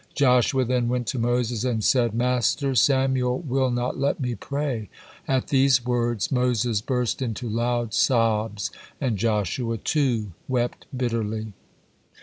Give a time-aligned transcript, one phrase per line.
[0.15, 4.89] '"Joshua then went to Moses and said, "Master, Samael will not let me pray."
[5.27, 11.53] At these words Moses burst into loud sobs, and Joshua, too, wept bitterly.